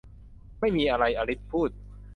[0.59, 1.69] ไม่มีอะไร อลิซพูด